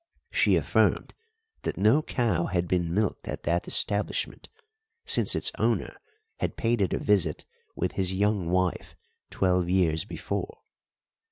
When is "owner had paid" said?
5.59-6.81